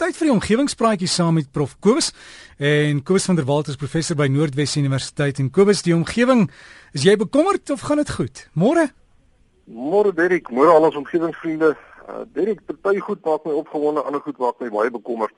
Tyd 0.00 0.16
vir 0.16 0.30
die 0.30 0.32
omgewingspraatjie 0.32 1.08
saam 1.12 1.34
met 1.36 1.50
Prof 1.52 1.74
Kobus 1.84 2.06
en 2.56 3.02
Kobus 3.04 3.26
van 3.28 3.36
der 3.36 3.44
Walt 3.44 3.68
is 3.68 3.76
professor 3.76 4.16
by 4.16 4.30
Noordwes 4.32 4.78
Universiteit 4.80 5.42
en 5.42 5.50
Kobus 5.52 5.82
die 5.84 5.92
omgewing 5.92 6.46
is 6.96 7.04
jy 7.04 7.18
bekommerd 7.20 7.68
of 7.74 7.84
gaan 7.84 8.00
dit 8.00 8.12
goed? 8.16 8.40
Môre? 8.56 8.86
Môre 9.68 10.14
Derek, 10.16 10.48
môre 10.48 10.72
al 10.72 10.88
ons 10.88 10.96
omgewingsvriende. 11.02 11.74
Uh, 12.08 12.24
Derek, 12.32 12.64
party 12.80 13.04
goed 13.04 13.20
maak 13.28 13.44
my 13.44 13.52
opgewonde, 13.60 14.06
ander 14.08 14.24
goed 14.24 14.40
maak 14.40 14.56
my 14.64 14.72
baie 14.78 14.94
bekommerd. 14.96 15.36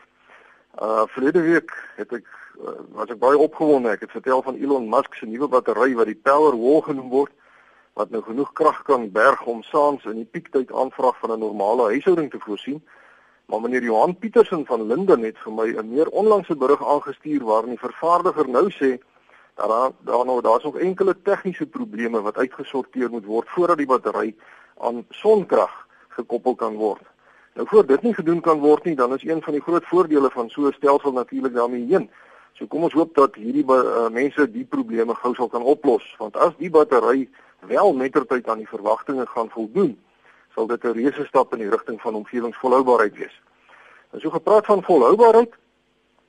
Uh 0.78 1.10
verlede 1.16 1.42
week 1.42 1.74
het 1.98 2.14
ek 2.20 2.30
uh, 2.62 2.78
was 2.94 3.10
ek 3.10 3.18
baie 3.18 3.42
opgewonde. 3.48 3.90
Ek 3.98 4.06
het 4.06 4.14
vertel 4.14 4.46
van 4.46 4.62
Elon 4.62 4.86
Musk 4.94 5.18
se 5.18 5.26
nuwe 5.26 5.50
battery 5.50 5.98
wat 5.98 6.06
die 6.06 6.20
Powerwall 6.22 6.86
genoem 6.86 7.10
word 7.10 7.34
wat 7.98 8.14
nou 8.14 8.22
genoeg 8.30 8.54
krag 8.54 8.84
kan 8.86 9.10
berg 9.10 9.42
om 9.42 9.66
saans 9.66 10.06
in 10.06 10.22
die 10.22 10.30
piektyd 10.38 10.70
aanvraag 10.70 11.18
van 11.18 11.34
'n 11.34 11.42
normale 11.50 11.90
huishouding 11.90 12.30
te 12.30 12.38
voorsien. 12.46 12.78
Maar 13.52 13.60
meneer 13.60 13.82
Johan 13.82 14.16
Pietersen 14.16 14.66
van 14.66 14.86
Linden 14.86 15.22
het 15.22 15.38
vir 15.38 15.52
my 15.52 15.66
'n 15.76 15.88
meer 15.94 16.08
onlangse 16.08 16.56
berig 16.56 16.86
aangestuur 16.86 17.44
waarin 17.44 17.68
die 17.68 17.78
vervaardiger 17.78 18.48
nou 18.48 18.70
sê 18.70 18.90
dat 19.54 19.68
daar 19.68 19.90
daar 20.00 20.24
nou 20.24 20.40
daar's 20.40 20.62
nog 20.62 20.78
enkele 20.78 21.22
tegniese 21.22 21.66
probleme 21.66 22.22
wat 22.22 22.36
uitgesorteer 22.36 23.10
moet 23.10 23.24
word 23.24 23.48
voordat 23.48 23.76
die 23.76 23.86
battery 23.86 24.34
aan 24.78 25.04
sonkrag 25.08 25.86
gekoppel 26.08 26.54
kan 26.54 26.74
word. 26.74 27.02
Nou 27.54 27.68
voor 27.68 27.86
dit 27.86 28.02
nie 28.02 28.14
gedoen 28.14 28.40
kan 28.40 28.58
word 28.58 28.84
nie, 28.84 28.94
dan 28.94 29.14
is 29.14 29.24
een 29.24 29.42
van 29.42 29.52
die 29.52 29.62
groot 29.62 29.84
voordele 29.84 30.30
van 30.30 30.50
so 30.50 30.66
'n 30.66 30.72
stelsel 30.72 31.12
natuurlik 31.12 31.54
daarmee 31.54 31.86
heen. 31.86 32.10
So 32.52 32.66
kom 32.66 32.82
ons 32.82 32.92
hoop 32.92 33.14
dat 33.14 33.34
hierdie 33.34 33.66
uh, 33.68 34.08
mense 34.08 34.50
die 34.50 34.64
probleme 34.64 35.14
gou 35.14 35.34
sal 35.34 35.48
kan 35.48 35.62
oplos, 35.62 36.14
want 36.18 36.36
as 36.36 36.52
die 36.56 36.70
battery 36.70 37.28
wel 37.60 37.92
mettertyd 37.92 38.48
aan 38.48 38.58
die 38.58 38.68
verwagtinge 38.68 39.26
gaan 39.26 39.50
voldoen, 39.50 39.98
sal 40.54 40.66
dit 40.66 40.84
'n 40.84 40.92
reuse 40.92 41.24
stap 41.26 41.52
in 41.52 41.58
die 41.58 41.70
rigting 41.70 42.00
van 42.00 42.14
omgewingsvolhoubaarheid 42.14 43.16
wees. 43.16 43.40
En 44.10 44.20
so 44.20 44.30
gepraat 44.30 44.66
van 44.66 44.82
volhoubaarheid, 44.82 45.54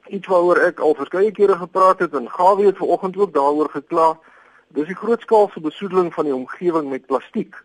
iets 0.08 0.27
waaroor 0.27 0.58
ek 0.58 0.80
al 0.80 0.96
verskeie 0.96 1.32
kere 1.32 1.55
gepraat 1.55 1.99
het 1.99 2.13
en 2.13 2.29
Gawie 2.29 2.66
het 2.66 2.77
vanoggend 2.77 3.18
ook 3.18 3.34
daaroor 3.34 3.70
gekla, 3.70 4.20
dis 4.68 4.88
die 4.88 4.96
grootskaalse 4.96 5.60
besoedeling 5.60 6.13
van 6.13 6.24
die 6.24 6.35
omgewing 6.35 6.90
met 6.90 7.05
plastiek. 7.05 7.55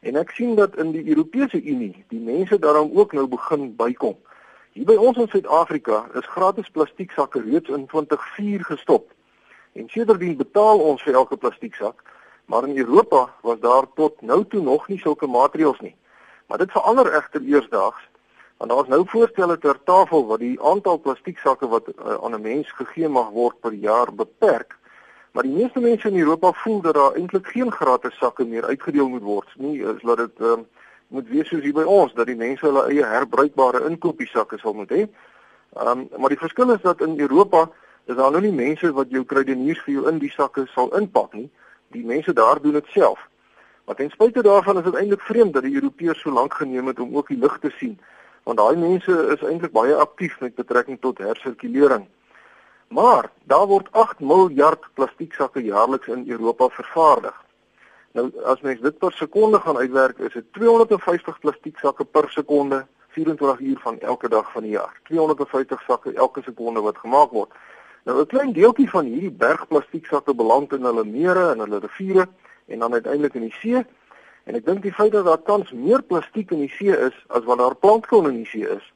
En 0.00 0.16
ek 0.16 0.30
sien 0.30 0.54
dat 0.54 0.76
in 0.76 0.90
die 0.92 1.08
Europese 1.08 1.62
Unie 1.62 2.04
die 2.08 2.20
mense 2.20 2.58
daarom 2.58 2.90
ook 2.94 3.12
nou 3.12 3.26
begin 3.26 3.76
bykom. 3.76 4.16
Hier 4.72 4.84
by 4.84 4.96
ons 4.98 5.16
in 5.16 5.28
Suid-Afrika 5.28 6.08
is 6.14 6.26
gratis 6.26 6.70
plastieksakke 6.70 7.40
reeds 7.40 7.70
in 7.70 7.86
2004 7.86 8.64
gestop. 8.64 9.12
En 9.72 9.88
sedertdien 9.88 10.36
betaal 10.36 10.78
ons 10.78 11.02
vir 11.02 11.14
elke 11.14 11.36
plastieksak 11.36 12.02
Maar 12.44 12.68
in 12.68 12.78
Europa 12.78 13.34
was 13.42 13.60
daar 13.60 13.86
tot 13.94 14.20
nou 14.20 14.44
toe 14.48 14.60
nog 14.60 14.88
nie 14.88 14.98
sulke 14.98 15.26
maatreëls 15.26 15.80
nie. 15.80 15.96
Maar 16.46 16.58
dit 16.58 16.70
verander 16.70 17.12
egter 17.12 17.42
eersdaags 17.42 18.12
want 18.56 18.70
daar 18.70 18.82
is 18.82 18.88
nou 18.88 19.04
voorstelle 19.06 19.58
ter 19.58 19.78
tafel 19.84 20.26
wat 20.26 20.38
die 20.38 20.62
aantal 20.62 21.00
plastieksakke 21.00 21.68
wat 21.68 21.88
uh, 21.88 22.14
aan 22.22 22.34
'n 22.34 22.40
mens 22.40 22.72
gegee 22.72 23.08
mag 23.08 23.28
word 23.30 23.60
per 23.60 23.72
jaar 23.72 24.14
beperk. 24.14 24.78
Maar 25.32 25.42
die 25.42 25.52
meeste 25.52 25.80
mense 25.80 26.08
in 26.08 26.18
Europa 26.18 26.52
voel 26.52 26.80
dat 26.80 26.94
daar 26.94 27.12
eintlik 27.12 27.46
geen 27.46 27.72
gratis 27.72 28.16
sakke 28.18 28.44
meer 28.44 28.64
uitgedeel 28.64 29.08
moet 29.08 29.22
word 29.22 29.54
nie. 29.56 29.82
Is 29.82 30.02
dat 30.02 30.16
dit 30.16 30.40
um, 30.40 30.66
moet 31.08 31.28
wees 31.28 31.48
soos 31.48 31.62
hier 31.62 31.74
by 31.74 31.82
ons 31.82 32.14
dat 32.14 32.26
die 32.26 32.36
mense 32.36 32.66
hulle 32.66 32.86
eie 32.86 33.04
herbruikbare 33.04 33.88
inkopiesakke 33.88 34.58
sal 34.58 34.72
moet 34.72 34.90
hê. 34.90 35.08
Um, 35.86 36.08
maar 36.16 36.28
die 36.28 36.38
verskil 36.38 36.70
is 36.70 36.80
dat 36.80 37.00
in 37.00 37.20
Europa 37.20 37.70
is 38.04 38.16
daar 38.16 38.30
nou 38.30 38.40
nie 38.40 38.52
mense 38.52 38.92
wat 38.92 39.10
jou 39.10 39.24
kruideniers 39.24 39.82
vir 39.82 39.94
jou 39.94 40.08
in 40.08 40.18
die 40.18 40.30
sakke 40.30 40.66
sal 40.66 40.94
inpak 40.94 41.32
nie 41.32 41.50
die 41.94 42.04
mense 42.04 42.32
daar 42.32 42.60
doen 42.62 42.76
dit 42.76 42.90
self. 42.94 43.20
Maar 43.84 43.96
ten 43.96 44.10
spyte 44.10 44.42
daarvan 44.42 44.78
is 44.78 44.84
dit 44.84 44.96
eintlik 44.98 45.22
vreemd 45.28 45.54
dat 45.54 45.62
die 45.62 45.74
Europeërs 45.74 46.20
so 46.20 46.32
lank 46.32 46.54
geneem 46.54 46.86
het 46.90 47.00
om 47.00 47.16
ook 47.16 47.28
die 47.28 47.38
lig 47.38 47.58
te 47.60 47.70
sien, 47.78 47.98
want 48.42 48.58
daai 48.58 48.76
mense 48.76 49.16
is 49.34 49.42
eintlik 49.44 49.72
baie 49.72 49.94
aktief 49.94 50.40
met 50.40 50.54
betrekking 50.54 51.00
tot 51.00 51.18
hersirkulering. 51.18 52.06
Maar 52.88 53.30
daar 53.50 53.66
word 53.66 53.88
8 53.92 54.20
miljard 54.20 54.86
plastieksakke 54.94 55.62
jaarliks 55.64 56.06
in 56.06 56.24
Europa 56.30 56.68
vervaardig. 56.68 57.36
Nou 58.14 58.30
as 58.46 58.60
mens 58.60 58.80
dit 58.80 58.98
per 58.98 59.12
sekonde 59.12 59.60
gaan 59.60 59.76
uitwerk, 59.76 60.18
is 60.18 60.32
dit 60.32 60.44
250 60.52 61.38
plastieksakke 61.38 62.04
per 62.04 62.30
sekonde 62.30 62.84
24 63.08 63.60
uur 63.60 63.78
van 63.82 64.00
elke 64.00 64.28
dag 64.28 64.52
van 64.52 64.62
die 64.62 64.70
jaar. 64.70 65.00
250 65.02 65.82
sakke 65.86 66.12
elke 66.12 66.42
sekonde 66.42 66.80
wat 66.80 66.98
gemaak 66.98 67.30
word. 67.30 67.50
Nou 68.04 68.20
'n 68.20 68.26
klein 68.26 68.52
deeltjie 68.52 68.90
van 68.90 69.04
hierdie 69.04 69.30
berg 69.30 69.68
plastieksakke 69.68 70.34
beland 70.34 70.72
in 70.72 70.82
hulle 70.84 71.04
mere 71.04 71.44
en 71.52 71.58
hulle 71.58 71.78
riviere 71.78 72.28
en 72.66 72.78
dan 72.78 72.92
uiteindelik 72.92 73.34
in 73.34 73.46
die 73.48 73.56
see. 73.60 73.84
En 74.44 74.54
ek 74.54 74.66
dink 74.66 74.82
die 74.82 74.92
feit 74.92 75.12
dat 75.12 75.24
daar 75.24 75.42
tans 75.42 75.72
meer 75.72 76.02
plastiek 76.02 76.50
in 76.50 76.60
die 76.66 76.74
see 76.76 76.92
is 77.06 77.16
as 77.26 77.44
wat 77.48 77.58
daar 77.58 77.74
plantkolon 77.74 78.28
in 78.28 78.42
die 78.42 78.50
see 78.50 78.68
is 78.68 78.92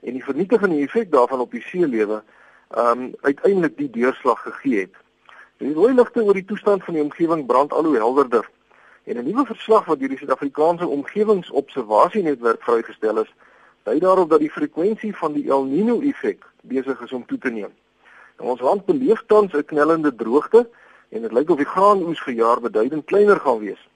en 0.00 0.12
die 0.12 0.24
vernietigende 0.24 0.80
effek 0.86 1.12
daarvan 1.12 1.40
op 1.44 1.50
die 1.50 1.62
seelewe, 1.68 2.22
ehm 2.70 3.04
um, 3.04 3.14
uiteindelik 3.20 3.76
die 3.76 3.90
deurslag 3.90 4.42
gegee 4.42 4.80
het. 4.80 4.94
Die 5.56 5.74
rooi 5.74 5.94
ligte 5.94 6.24
oor 6.24 6.34
die 6.34 6.44
toestand 6.44 6.84
van 6.84 6.94
die 6.94 7.02
omgewing 7.02 7.46
brand 7.46 7.72
al 7.72 7.84
hoe 7.84 7.96
helderder. 7.96 8.50
En 9.04 9.16
'n 9.16 9.24
nuwe 9.24 9.44
verslag 9.46 9.84
wat 9.84 9.98
deur 9.98 10.08
die 10.08 10.18
Suid-Afrikaanse 10.18 10.86
Omgewingsobservasienetwerk 10.86 12.62
vrygestel 12.62 13.18
is, 13.18 13.34
dui 13.82 13.98
daarop 13.98 14.30
dat 14.30 14.40
die 14.40 14.50
frekwensie 14.50 15.16
van 15.16 15.32
die 15.32 15.48
El 15.48 15.66
Niño 15.66 16.00
effek 16.00 16.46
besig 16.62 17.00
is 17.00 17.12
om 17.12 17.26
toe 17.26 17.38
te 17.38 17.50
neem. 17.50 17.72
Nou, 18.36 18.50
ons 18.50 18.60
land 18.60 18.84
beleef 18.84 19.22
tans 19.26 19.52
'n 19.52 19.64
knellende 19.64 20.14
droogte 20.14 20.68
en 21.08 21.22
dit 21.22 21.32
lyk 21.32 21.50
of 21.50 21.56
die 21.56 21.72
graanoes 21.74 22.22
vir 22.22 22.34
jaar 22.34 22.60
beduidend 22.60 23.04
kleiner 23.04 23.40
gaan 23.40 23.58
wees. 23.58 23.88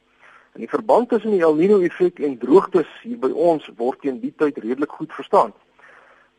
En 0.53 0.61
die 0.61 0.69
verband 0.69 1.09
tussen 1.09 1.31
die 1.31 1.43
El 1.43 1.56
Niño 1.56 1.81
effek 1.81 2.19
en 2.19 2.39
droogtes 2.39 2.89
hier 3.03 3.19
by 3.19 3.31
ons 3.31 3.71
word 3.77 4.00
teen 4.00 4.21
die 4.21 4.34
tyd 4.37 4.59
redelik 4.59 4.91
goed 4.91 5.12
verstaan. 5.12 5.53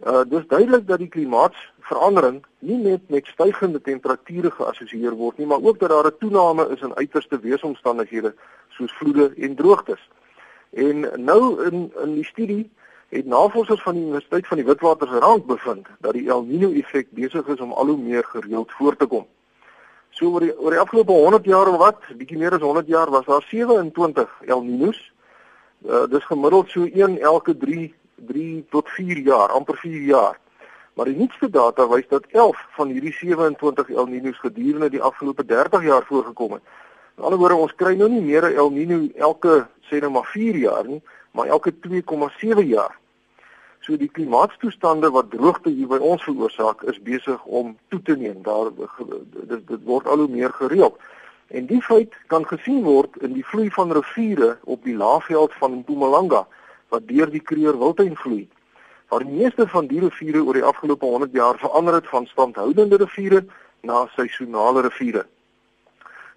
Uh 0.06 0.24
dis 0.26 0.48
duidelik 0.48 0.88
dat 0.88 1.00
die 1.00 1.08
klimaatsverandering 1.08 2.42
nie 2.60 2.78
net 2.78 3.10
met 3.10 3.28
stygende 3.28 3.82
temperature 3.82 4.52
geassosieer 4.52 5.14
word 5.14 5.38
nie, 5.38 5.48
maar 5.48 5.62
ook 5.62 5.80
dat 5.80 5.90
daar 5.90 6.10
'n 6.10 6.18
toename 6.20 6.70
is 6.70 6.82
in 6.82 6.96
uiterste 6.96 7.40
weeromstandighede 7.40 8.34
soos 8.70 8.92
vloede 8.92 9.34
en 9.38 9.56
droogtes. 9.56 10.10
En 10.74 11.08
nou 11.16 11.64
in 11.66 11.92
in 12.04 12.14
die 12.14 12.26
studie 12.26 12.72
het 13.12 13.26
navorsers 13.26 13.82
van 13.82 13.94
die 13.94 14.04
Universiteit 14.04 14.48
van 14.48 14.58
die 14.58 14.66
Witwatersrand 14.66 15.46
bevind 15.46 15.88
dat 16.00 16.14
die 16.16 16.30
El 16.30 16.46
Niño 16.48 16.72
effek 16.80 17.10
besig 17.12 17.48
is 17.48 17.60
om 17.60 17.72
al 17.72 17.92
hoe 17.92 17.98
meer 17.98 18.24
gereeld 18.24 18.72
voor 18.72 18.96
te 18.96 19.06
kom. 19.06 19.26
So 20.16 20.32
oor 20.32 20.46
die 20.46 20.54
oor 20.56 20.72
die 20.72 20.80
afgelope 20.80 21.12
100 21.12 21.46
jaar 21.46 21.68
of 21.68 21.78
wat, 21.80 22.06
bietjie 22.16 22.38
meer 22.40 22.56
as 22.56 22.64
100 22.64 22.88
jaar 22.88 23.12
was 23.12 23.26
daar 23.28 23.44
27 23.50 24.32
El 24.48 24.64
Niños. 24.64 25.02
Uh, 25.84 26.06
dis 26.08 26.24
gemiddeld 26.30 26.70
so 26.70 26.88
een 26.88 27.20
elke 27.20 27.58
3 27.58 27.90
3 28.32 28.66
tot 28.70 28.90
4 28.90 29.18
jaar, 29.18 29.50
amper 29.50 29.76
4 29.78 30.02
jaar. 30.08 30.40
Maar 30.94 31.06
die 31.06 31.16
nuutste 31.18 31.50
data 31.50 31.88
wys 31.88 32.08
dat 32.08 32.30
11 32.32 32.64
van 32.78 32.94
hierdie 32.96 33.14
27 33.14 33.90
El 33.90 34.08
Niños 34.08 34.40
gedurende 34.40 34.90
die 34.90 35.02
afgelope 35.02 35.46
30 35.46 35.84
jaar 35.84 36.08
voorgekom 36.08 36.52
het. 36.60 36.64
In 37.18 37.24
ander 37.24 37.40
woorde, 37.40 37.60
ons 37.60 37.76
kry 37.76 37.96
nou 37.96 38.10
nie 38.10 38.24
meer 38.24 38.48
'n 38.48 38.56
El 38.56 38.72
Niño 38.72 39.00
elke 39.16 39.68
sê 39.90 40.00
nou 40.00 40.12
maar 40.12 40.30
4 40.32 40.56
jaar 40.56 40.88
nie, 40.88 41.02
maar 41.32 41.48
elke 41.48 41.72
2,7 41.72 42.64
jaar. 42.68 43.01
So 43.82 43.98
die 43.98 44.12
klimaatstoestande 44.14 45.10
wat 45.10 45.32
droogte 45.34 45.72
hier 45.74 45.88
by 45.90 45.98
ons 46.06 46.22
veroorsaak 46.22 46.84
is 46.92 47.00
besig 47.02 47.42
om 47.46 47.74
toe 47.90 48.02
te 48.06 48.14
neem. 48.18 48.44
Daar 48.46 48.70
dit, 48.78 49.64
dit 49.68 49.88
word 49.90 50.06
al 50.06 50.22
hoe 50.22 50.30
meer 50.30 50.54
gereeld. 50.54 51.00
En 51.50 51.66
die 51.66 51.82
feit 51.82 52.14
kan 52.30 52.46
gesien 52.48 52.84
word 52.86 53.18
in 53.26 53.34
die 53.34 53.46
vloei 53.46 53.72
van 53.74 53.92
riviere 53.98 54.54
op 54.64 54.86
die 54.86 54.96
laafveld 54.96 55.58
van 55.58 55.80
Mpumalanga 55.82 56.46
wat 56.94 57.08
deur 57.10 57.32
die 57.34 57.42
Kruger 57.42 57.80
Wildtuin 57.80 58.16
vloei. 58.16 58.46
Waar 59.10 59.26
die 59.26 59.34
meeste 59.42 59.68
van 59.68 59.90
die 59.90 60.00
riviere 60.00 60.46
oor 60.46 60.60
die 60.60 60.68
afgelope 60.68 61.06
100 61.06 61.34
jaar 61.34 61.58
verander 61.58 61.98
het 61.98 62.08
van 62.08 62.30
standhoudende 62.30 63.02
riviere 63.02 63.46
na 63.82 64.06
seisonale 64.16 64.86
riviere. 64.86 65.26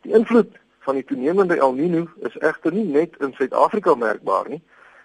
Die 0.03 0.17
invloed 0.17 0.57
van 0.89 0.97
die 0.97 1.05
toenemende 1.05 1.61
El 1.61 1.77
Niño 1.77 2.09
is 2.25 2.41
egter 2.41 2.73
nie 2.73 2.89
net 2.89 3.21
in 3.21 3.37
Suid-Afrika 3.37 3.95
merkbaar 3.95 4.49
nie 4.49 4.63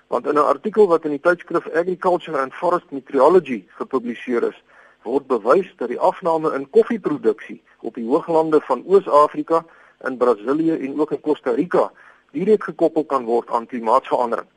want 0.10 0.28
in 0.28 0.38
'n 0.38 0.50
artikel 0.54 0.88
wat 0.88 1.06
in 1.06 1.16
die 1.18 1.22
tydskrif 1.22 1.70
Agriculture 1.74 2.38
and 2.42 2.54
Forest 2.54 2.92
Meteorology 2.92 3.66
gepubliseer 3.78 4.44
is, 4.44 4.58
word 5.04 5.28
bewys 5.28 5.70
dat 5.78 5.88
die 5.88 6.00
afname 6.00 6.54
in 6.54 6.70
koffieproduksie 6.70 7.62
op 7.82 7.94
die 7.96 8.08
hooglande 8.08 8.62
van 8.62 8.84
Oos-Afrika, 8.86 9.66
in 10.04 10.18
Brasilië 10.18 10.72
en 10.72 11.00
ook 11.00 11.12
in 11.12 11.22
Costa 11.22 11.52
Rica 11.52 11.92
direk 12.32 12.64
gekoppel 12.64 13.06
kan 13.06 13.26
word 13.26 13.50
aan 13.50 13.66
klimaatsverandering. 13.66 14.48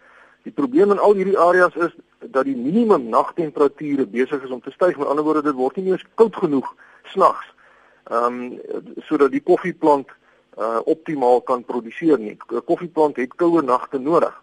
Die 0.43 0.53
probleem 0.53 0.91
in 0.91 0.99
al 0.99 1.15
hierdie 1.15 1.39
areas 1.39 1.75
is 1.75 1.95
dat 2.19 2.45
die 2.45 2.57
minimum 2.57 3.09
nagtemperature 3.09 4.07
besig 4.07 4.43
is 4.43 4.51
om 4.51 4.61
te 4.61 4.71
styg. 4.71 4.97
Met 4.99 5.07
ander 5.07 5.25
woorde, 5.25 5.43
dit 5.43 5.57
word 5.57 5.77
nie 5.77 5.91
meer 5.91 6.07
koud 6.15 6.37
genoeg 6.37 6.75
snags. 7.15 7.47
Ehm 8.11 8.25
um, 8.25 8.61
sodat 9.09 9.31
die 9.31 9.43
koffieplant 9.43 10.11
uh 10.59 10.81
optimaal 10.85 11.41
kan 11.41 11.65
produseer 11.65 12.19
nie. 12.19 12.37
'n 12.37 12.65
Koffieplant 12.65 13.17
het 13.17 13.35
koue 13.35 13.63
nagte 13.63 13.99
nodig. 13.99 14.35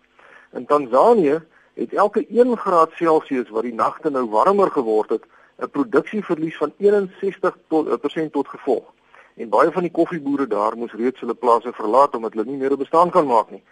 In 0.52 0.66
Tansanië 0.66 1.40
het 1.74 1.94
elke 1.94 2.26
1 2.28 2.58
graad 2.58 2.92
Celsius 2.92 3.50
wat 3.50 3.64
die 3.64 3.74
nagte 3.74 4.10
nou 4.10 4.30
warmer 4.30 4.72
geword 4.72 5.10
het, 5.10 5.24
'n 5.60 5.70
produksieverlies 5.70 6.58
van 6.58 6.74
61% 6.78 7.58
tot, 7.68 8.18
uh, 8.18 8.26
tot 8.32 8.48
gevolg. 8.48 8.84
En 9.36 9.50
baie 9.50 9.72
van 9.72 9.82
die 9.82 9.92
koffieboere 9.92 10.48
daar 10.48 10.78
moes 10.78 10.94
reeds 10.94 11.20
hulle 11.20 11.34
plase 11.34 11.74
verlaat 11.74 12.16
omdat 12.16 12.34
hulle 12.34 12.46
nie 12.46 12.58
meer 12.58 12.78
bestaan 12.78 13.10
kan 13.10 13.26
maak 13.26 13.50
nie. 13.50 13.64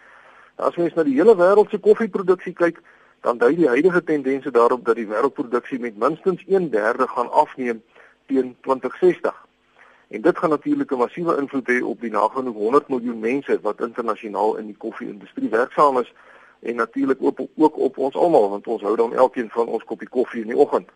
As 0.56 0.76
mens 0.76 0.94
na 0.94 1.02
die 1.02 1.14
hele 1.14 1.36
wêreld 1.36 1.70
se 1.70 1.78
koffieproduksie 1.78 2.52
kyk, 2.52 2.80
dan 3.20 3.38
dui 3.38 3.54
die 3.56 3.68
huidige 3.68 4.04
tendense 4.04 4.50
daarop 4.50 4.84
dat 4.84 4.96
die 4.96 5.06
wêreldproduksie 5.06 5.80
met 5.80 5.98
minstens 5.98 6.44
1/3 6.46 7.08
gaan 7.08 7.30
afneem 7.30 7.82
teen 8.26 8.56
2060. 8.60 9.46
En 10.08 10.20
dit 10.20 10.38
gaan 10.38 10.50
natuurlik 10.50 10.92
'n 10.92 10.98
massiewe 10.98 11.36
invloed 11.36 11.68
hê 11.68 11.82
op 11.82 12.00
die 12.00 12.10
nagenoeg 12.10 12.54
100 12.54 12.88
miljoen 12.88 13.18
mense 13.18 13.58
wat 13.62 13.80
internasionaal 13.80 14.56
in 14.56 14.66
die 14.66 14.76
koffie-industrie 14.78 15.48
werksaam 15.48 15.98
is 15.98 16.12
en 16.60 16.76
natuurlik 16.76 17.18
ook 17.20 17.40
ook 17.56 17.78
op 17.78 17.98
ons 17.98 18.14
almal 18.14 18.48
want 18.50 18.66
ons 18.66 18.82
hou 18.82 18.96
dan 18.96 19.14
elkeen 19.14 19.50
van 19.50 19.66
ons 19.66 19.84
koppie 19.84 20.08
koffie 20.08 20.42
in 20.42 20.48
die 20.48 20.56
oggend. 20.56 20.88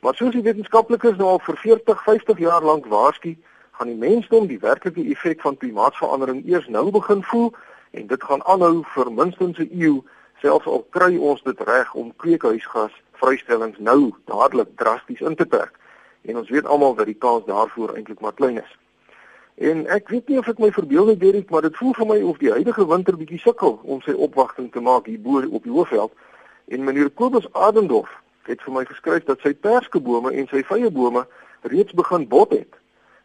Maar 0.00 0.14
soos 0.14 0.32
die 0.32 0.42
wetenskaplikes 0.42 1.16
nou 1.16 1.28
al 1.28 1.42
vir 1.44 1.56
40, 1.56 2.02
50 2.02 2.38
jaar 2.38 2.62
lank 2.62 2.86
waarsku, 2.86 3.36
gaan 3.70 3.86
die 3.86 3.96
mensdom 3.96 4.46
die 4.46 4.60
werklike 4.60 5.04
effek 5.12 5.40
van 5.40 5.56
klimaatsverandering 5.56 6.44
eers 6.48 6.68
nou 6.68 6.90
begin 6.90 7.22
voel 7.22 7.52
en 7.90 8.06
dit 8.06 8.22
gaan 8.24 8.44
aanhou 8.44 8.84
vir 8.94 9.12
minstens 9.12 9.58
'n 9.58 9.68
eeu 9.72 10.02
selfs 10.40 10.66
al 10.66 10.86
kry 10.90 11.16
ons 11.16 11.42
dit 11.42 11.60
reg 11.60 11.94
om 11.94 12.16
kweekhuisgas 12.16 12.92
vrystellings 13.12 13.78
nou 13.78 14.14
dadelik 14.24 14.68
drasties 14.76 15.20
in 15.20 15.36
te 15.36 15.46
perk 15.46 15.78
en 16.22 16.36
ons 16.36 16.50
weet 16.50 16.66
almal 16.66 16.94
dat 16.94 17.06
die 17.06 17.20
kans 17.26 17.44
daarvoor 17.44 17.94
eintlik 17.94 18.20
maar 18.20 18.34
klein 18.34 18.58
is. 18.62 18.76
En 19.56 19.86
ek 19.88 20.08
weet 20.12 20.28
nie 20.28 20.38
of 20.38 20.48
ek 20.52 20.58
my 20.60 20.68
verbeel 20.68 21.06
het 21.14 21.20
Derek, 21.20 21.50
maar 21.50 21.64
dit 21.64 21.76
voel 21.76 21.94
vir 21.96 22.06
my 22.06 22.16
of 22.28 22.38
die 22.42 22.50
huidige 22.52 22.84
winter 22.86 23.16
bietjie 23.16 23.40
sukkel 23.40 23.78
om 23.88 24.02
sy 24.04 24.12
opwagting 24.12 24.68
te 24.72 24.82
maak 24.84 25.06
hier 25.08 25.20
bo 25.20 25.40
op 25.40 25.62
die 25.64 25.72
Hoëveld. 25.72 26.12
En 26.68 26.84
meneer 26.84 27.08
Kobus 27.10 27.46
Adendorf 27.52 28.10
het 28.44 28.60
vir 28.62 28.74
my 28.74 28.84
geskryf 28.84 29.24
dat 29.24 29.40
sy 29.40 29.54
perskebome 29.54 30.34
en 30.36 30.48
sy 30.50 30.60
vyebome 30.68 31.24
reeds 31.72 31.96
begin 31.96 32.26
bot 32.28 32.52
het, 32.52 32.76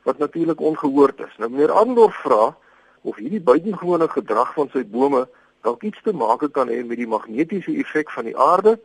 wat 0.08 0.24
natuurlik 0.24 0.62
ongehoord 0.62 1.20
is. 1.28 1.34
Nou 1.38 1.50
meneer 1.52 1.74
Adendorf 1.76 2.16
vra 2.24 2.56
of 3.02 3.20
hierdie 3.20 3.44
buitengewone 3.44 4.08
gedrag 4.08 4.54
van 4.56 4.72
sy 4.72 4.86
bome 4.88 5.26
dalk 5.68 5.84
iets 5.84 6.00
te 6.06 6.16
maak 6.16 6.48
kan 6.56 6.72
hê 6.72 6.80
met 6.86 6.98
die 7.02 7.10
magnetiese 7.12 7.76
effek 7.84 8.10
van 8.16 8.32
die 8.32 8.38
aarde 8.38 8.78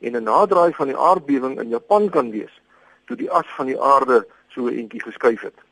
en 0.00 0.16
'n 0.16 0.28
naderdraai 0.28 0.76
van 0.76 0.92
die 0.92 1.00
aardbewing 1.08 1.58
in 1.60 1.68
Japan 1.68 2.10
kan 2.10 2.30
wees 2.30 2.60
toe 3.06 3.16
die 3.16 3.30
as 3.30 3.48
van 3.56 3.66
die 3.66 3.80
aarde 3.80 4.26
so 4.48 4.68
'n 4.68 4.78
entjie 4.84 5.02
geskuif 5.02 5.40
het. 5.40 5.69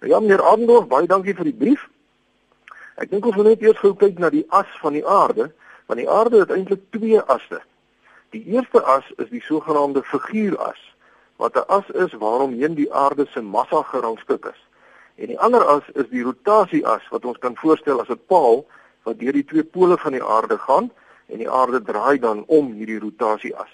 Ja 0.00 0.20
meneer 0.20 0.42
Adendorf, 0.42 0.86
baie 0.86 1.06
dankie 1.06 1.34
vir 1.34 1.44
die 1.44 1.58
brief. 1.58 1.88
Ek 2.96 3.10
dink 3.10 3.26
ons 3.26 3.36
moet 3.36 3.52
net 3.52 3.62
eers 3.62 3.78
gou 3.78 3.94
kyk 3.98 4.18
na 4.18 4.30
die 4.30 4.44
as 4.54 4.70
van 4.82 4.92
die 4.92 5.06
aarde, 5.06 5.50
want 5.86 6.00
die 6.00 6.10
aarde 6.10 6.42
het 6.42 6.50
eintlik 6.54 6.82
twee 6.94 7.20
asse. 7.20 7.60
Die 8.34 8.42
eerste 8.54 8.82
as 8.82 9.06
is 9.22 9.30
die 9.30 9.42
sogenaamde 9.42 10.02
figuuras, 10.02 10.80
wat 11.36 11.56
'n 11.56 11.66
as 11.68 11.88
is 11.90 12.12
waaromheen 12.12 12.74
die 12.74 12.92
aarde 12.92 13.26
se 13.26 13.40
massa 13.40 13.82
gerangskik 13.82 14.44
is. 14.44 14.60
En 15.14 15.26
die 15.26 15.38
ander 15.38 15.64
as 15.64 15.82
is 15.94 16.08
die 16.10 16.22
rotasieas 16.22 17.08
wat 17.10 17.24
ons 17.24 17.38
kan 17.38 17.56
voorstel 17.56 18.00
as 18.00 18.10
'n 18.10 18.20
paal 18.26 18.66
wat 19.02 19.18
deur 19.18 19.32
die 19.32 19.44
twee 19.44 19.64
pole 19.64 19.98
van 19.98 20.12
die 20.12 20.22
aarde 20.22 20.58
gaan 20.58 20.90
en 21.26 21.38
die 21.38 21.50
aarde 21.50 21.82
draai 21.82 22.18
dan 22.18 22.44
om 22.46 22.72
hierdie 22.72 22.98
rotasieas. 22.98 23.72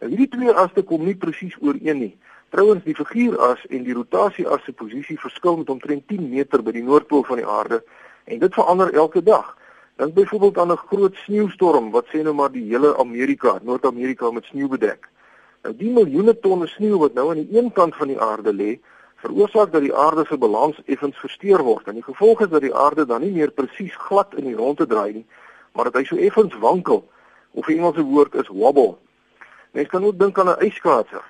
Nou 0.00 0.10
hierdie 0.10 0.28
twee 0.28 0.52
asse 0.52 0.82
kom 0.82 1.04
nie 1.04 1.16
presies 1.16 1.56
ooreen 1.60 1.98
nie. 1.98 2.18
Trouwens 2.52 2.84
die 2.84 2.92
figuuras 2.92 3.62
en 3.72 3.86
die 3.86 3.94
rotasieas 3.96 4.64
se 4.66 4.74
posisie 4.76 5.14
verskil 5.16 5.54
met 5.56 5.70
omtrent 5.72 6.02
10 6.10 6.26
meter 6.28 6.60
by 6.60 6.74
die 6.76 6.82
noordpool 6.84 7.22
van 7.24 7.38
die 7.40 7.46
aarde 7.48 7.78
en 8.28 8.42
dit 8.42 8.58
verander 8.58 8.92
elke 8.92 9.22
dag. 9.24 9.54
Dink 9.96 10.12
byvoorbeeld 10.18 10.58
aan 10.58 10.72
'n 10.72 10.82
groot 10.90 11.16
sneeustorm 11.24 11.90
wat 11.90 12.10
sê 12.12 12.20
nou 12.22 12.34
maar 12.34 12.52
die 12.52 12.66
hele 12.68 12.98
Amerika, 12.98 13.58
Noord-Amerika 13.62 14.30
met 14.30 14.44
sneeu 14.44 14.68
bedek. 14.68 15.08
Nou 15.62 15.76
die 15.76 15.90
miljoene 15.90 16.38
tonne 16.38 16.66
sneeu 16.66 16.98
wat 16.98 17.14
nou 17.14 17.30
aan 17.30 17.40
die 17.46 17.58
een 17.58 17.72
kant 17.72 17.96
van 17.96 18.08
die 18.08 18.20
aarde 18.20 18.52
lê, 18.52 18.80
veroorsaak 19.16 19.72
dat 19.72 19.80
die 19.80 19.94
aarde 19.94 20.24
se 20.28 20.36
balans 20.38 20.82
effens 20.84 21.16
versteur 21.18 21.62
word. 21.62 21.88
En 21.88 21.94
die 21.94 22.02
gevolg 22.02 22.40
is 22.40 22.48
dat 22.48 22.60
die 22.60 22.74
aarde 22.74 23.06
dan 23.06 23.20
nie 23.20 23.32
meer 23.32 23.50
presies 23.50 23.96
glad 23.96 24.34
in 24.34 24.44
die 24.44 24.56
rondte 24.56 24.86
draai 24.86 25.12
nie, 25.12 25.26
maar 25.72 25.84
dat 25.84 25.94
hy 25.94 26.04
so 26.04 26.16
effens 26.16 26.54
wankel 26.58 27.08
of 27.50 27.68
'n 27.68 27.72
Engelse 27.72 28.02
woord 28.02 28.34
is 28.34 28.48
wobble. 28.48 28.96
Mens 29.70 29.88
kan 29.88 30.04
ook 30.04 30.18
dink 30.18 30.38
aan 30.38 30.48
'n 30.48 30.60
ijskaatser. 30.60 31.24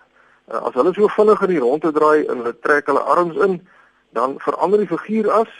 Uh, 0.50 0.58
as 0.66 0.74
hulle 0.74 0.94
so 0.94 1.08
vinnig 1.08 1.42
in 1.42 1.52
die 1.54 1.60
rondte 1.62 1.92
draai 1.92 2.26
en 2.26 2.42
hulle 2.42 2.54
trek 2.60 2.86
hulle 2.90 3.04
arms 3.14 3.36
in, 3.46 3.60
dan 4.16 4.38
verander 4.42 4.82
die 4.82 4.90
figuuras 4.90 5.50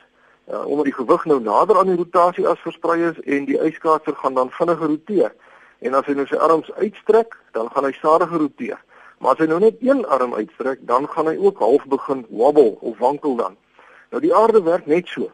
uh, 0.51 0.65
omdat 0.67 0.91
die 0.91 0.97
gewig 0.97 1.25
nou 1.25 1.41
nader 1.41 1.79
aan 1.79 1.93
die 1.93 1.97
rotasieas 1.97 2.61
versprei 2.65 2.99
is 3.11 3.21
en 3.25 3.47
die 3.47 3.61
yskaatser 3.61 4.17
gaan 4.19 4.35
dan 4.35 4.51
vinniger 4.51 4.91
roteer. 4.91 5.35
En 5.83 5.95
as 5.99 6.07
hy 6.07 6.15
nou 6.19 6.27
sy 6.31 6.39
arms 6.39 6.71
uitstrek, 6.79 7.37
dan 7.57 7.71
gaan 7.75 7.87
hy 7.89 7.93
stadiger 7.97 8.43
roteer. 8.43 8.79
Maar 9.23 9.37
as 9.37 9.43
hy 9.43 9.49
nou 9.51 9.61
net 9.63 9.79
een 9.83 10.05
arm 10.11 10.35
uitstrek, 10.35 10.83
dan 10.87 11.07
gaan 11.11 11.31
hy 11.31 11.37
ook 11.39 11.59
half 11.63 11.87
begin 11.91 12.25
wobble 12.31 12.77
of 12.81 12.99
wankel 12.99 13.37
dan. 13.39 13.57
Nou 14.11 14.23
die 14.23 14.35
aarde 14.35 14.63
werk 14.63 14.87
net 14.87 15.11
so. 15.11 15.31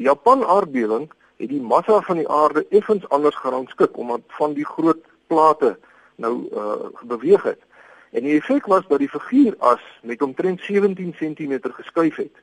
Die 0.00 0.08
Japan 0.08 0.44
aardbewing 0.44 1.10
het 1.40 1.48
die 1.48 1.60
massa 1.60 2.00
van 2.04 2.20
die 2.20 2.28
aarde 2.28 2.66
effens 2.70 3.04
anders 3.08 3.36
gerangskik 3.36 3.96
omdat 3.96 4.24
van 4.38 4.56
die 4.56 4.64
groot 4.64 5.00
plate 5.28 5.76
nou 6.16 6.34
uh, 6.52 6.88
beweeg 7.08 7.42
het. 7.42 7.60
En 8.10 8.22
die 8.22 8.38
effek 8.38 8.66
was 8.66 8.86
dat 8.88 8.98
die 8.98 9.08
figuuras 9.08 9.82
met 10.02 10.22
omtrent 10.22 10.60
17 10.60 11.14
cm 11.14 11.58
geskuif 11.62 12.16
het. 12.16 12.36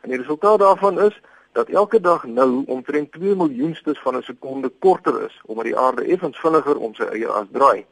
En 0.00 0.08
die 0.08 0.18
resultaat 0.18 0.58
daarvan 0.58 1.00
is 1.00 1.20
dat 1.52 1.68
elke 1.68 2.00
dag 2.00 2.24
nou 2.24 2.62
omtrent 2.66 3.12
2 3.12 3.34
miljoenstes 3.34 4.00
van 4.00 4.16
'n 4.16 4.22
sekonde 4.22 4.68
korter 4.68 5.22
is 5.24 5.40
omdat 5.46 5.64
die 5.64 5.76
aarde 5.76 6.04
effens 6.04 6.38
vinniger 6.38 6.76
om 6.76 6.94
sy 6.94 7.02
eie 7.02 7.28
as 7.28 7.46
draai. 7.52 7.84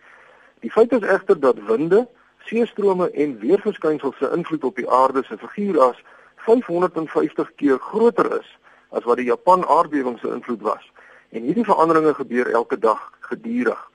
Die 0.60 0.70
feit 0.70 0.92
is 0.92 1.00
egter 1.00 1.40
dat 1.40 1.56
winde, 1.66 2.08
seestrome 2.38 3.10
en 3.10 3.38
weerverskynsels 3.38 4.16
se 4.16 4.30
invloed 4.36 4.64
op 4.64 4.76
die 4.76 4.90
aarde 4.90 5.22
se 5.24 5.38
figuuras 5.38 6.02
550 6.36 7.54
keer 7.54 7.78
groter 7.78 8.38
is 8.40 8.58
as 8.88 9.04
wat 9.04 9.16
die 9.16 9.26
Japan 9.26 9.66
aardbewing 9.66 10.18
se 10.18 10.28
invloed 10.28 10.60
was. 10.60 10.92
En 11.28 11.42
hierdie 11.42 11.64
veranderinge 11.64 12.14
gebeur 12.14 12.50
elke 12.50 12.78
dag 12.78 13.12
gedurig. 13.20 13.89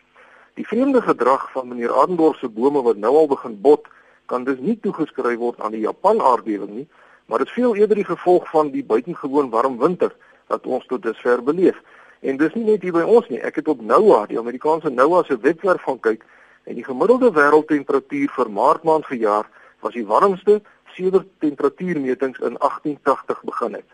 Die 0.55 0.67
vreemde 0.67 1.01
gedrag 1.01 1.51
van 1.51 1.67
meneer 1.67 1.93
Adendorf 1.93 2.37
se 2.39 2.47
bome 2.49 2.81
wat 2.81 2.95
nou 2.97 3.15
al 3.15 3.27
begin 3.27 3.57
bot, 3.61 3.87
kan 4.25 4.43
dus 4.43 4.59
nie 4.63 4.77
toegeskryf 4.79 5.37
word 5.37 5.59
aan 5.59 5.73
die 5.75 5.81
Japan 5.83 6.21
aardbewing 6.21 6.71
nie, 6.77 6.85
maar 7.25 7.43
dit 7.43 7.47
is 7.47 7.57
veel 7.57 7.75
eerder 7.75 7.99
die 7.99 8.07
gevolg 8.07 8.47
van 8.49 8.71
die 8.71 8.83
buitengewoon 8.83 9.49
warm 9.49 9.75
winter 9.81 10.15
wat 10.47 10.65
ons 10.65 10.85
tot 10.87 11.03
dusver 11.03 11.43
beleef. 11.43 11.81
En 12.21 12.37
dis 12.37 12.53
nie 12.55 12.63
net 12.69 12.85
hier 12.87 12.95
by 12.95 13.03
ons 13.03 13.27
nie. 13.29 13.41
Ek 13.43 13.59
het 13.59 13.67
op 13.67 13.81
NOAA, 13.81 14.25
die 14.31 14.39
Amerikaanse 14.39 14.89
NOAA 14.89 15.25
se 15.27 15.37
webwerf 15.43 15.83
gaan 15.83 15.99
kyk 15.99 16.23
en 16.63 16.79
die 16.79 16.87
gemiddelde 16.87 17.33
wêreldtemperatuur 17.35 18.31
vir 18.37 18.51
Maart 18.51 18.87
maand 18.87 19.05
verjaar 19.11 19.49
was 19.83 19.93
die 19.93 20.05
warmste 20.07 20.61
sedert 20.95 21.27
temperatuurmetings 21.43 22.39
in 22.39 22.55
1880 22.63 23.43
begin 23.43 23.75
het. 23.81 23.89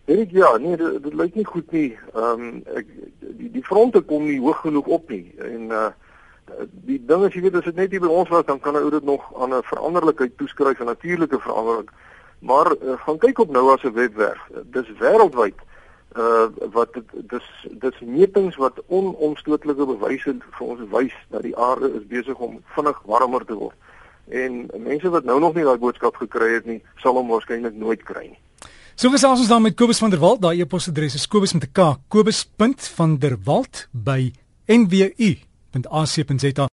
Nee, 0.05 0.21
ek 0.21 0.31
ja, 0.31 0.57
nee, 0.57 0.77
dit, 0.77 1.03
dit 1.03 1.13
lyk 1.13 1.35
nie 1.35 1.45
goed 1.45 1.71
nie. 1.71 1.97
Ehm 2.15 2.41
um, 2.41 2.63
ek 2.75 2.87
die 3.19 3.51
die 3.51 3.63
fronte 3.63 4.01
kom 4.01 4.25
nie 4.25 4.39
hoog 4.39 4.61
genoeg 4.61 4.85
op 4.85 5.09
nie 5.09 5.33
en 5.37 5.71
uh 5.71 5.91
die 6.85 6.99
ding 7.05 7.23
is 7.25 7.33
jy 7.33 7.41
weet 7.41 7.55
as 7.55 7.63
dit 7.63 7.75
net 7.75 7.91
hier 7.91 8.01
by 8.01 8.07
ons 8.07 8.29
was 8.29 8.45
dan 8.45 8.59
kan 8.59 8.75
ou 8.75 8.89
dit 8.89 9.03
nog 9.03 9.21
aan 9.41 9.53
'n 9.53 9.63
veranderlikheid 9.63 10.37
toeskryf, 10.37 10.79
'n 10.79 10.85
natuurlike 10.85 11.39
verandering. 11.39 11.89
Maar 12.39 12.75
uh, 12.75 12.97
gaan 13.05 13.17
kyk 13.17 13.39
op 13.39 13.51
nou 13.51 13.71
as 13.73 13.83
'n 13.83 13.93
webwerf. 13.93 14.41
Dis 14.63 14.91
wêreldwyd 14.99 15.55
uh 15.55 15.72
wat 16.73 16.93
dis 17.29 17.47
dis 17.81 17.99
metings 18.01 18.55
wat 18.61 18.77
onomstotelike 18.87 19.85
bewyse 19.85 20.35
vir 20.57 20.67
ons 20.67 20.81
wys 20.91 21.15
dat 21.29 21.41
die 21.41 21.57
aarde 21.57 21.89
is 21.97 22.05
besig 22.07 22.37
om 22.37 22.61
vinnig 22.75 23.01
warmer 23.05 23.45
te 23.45 23.57
word. 23.57 23.75
En 24.29 24.69
mense 24.79 25.09
wat 25.09 25.25
nou 25.25 25.39
nog 25.39 25.55
nie 25.55 25.63
daai 25.63 25.77
boodskap 25.77 26.15
gekry 26.15 26.53
het 26.53 26.65
nie, 26.65 26.81
sal 27.01 27.17
hom 27.19 27.31
waarskynlik 27.33 27.75
nooit 27.75 28.03
kry 28.03 28.27
nie. 28.29 28.39
So 28.95 29.09
gesels 29.09 29.41
ons 29.41 29.49
dan 29.49 29.65
met 29.65 29.75
Kobus 29.75 29.99
van 29.99 30.13
der 30.13 30.21
Walt, 30.21 30.41
daai 30.41 30.61
e-posadres 30.61 31.17
is 31.17 31.27
kobus 31.27 31.53
met 31.53 31.65
'n 31.65 31.71
k, 31.73 31.97
kobus.vanderwalt 32.07 33.87
by 33.91 34.31
nwu.ac.za 34.67 36.67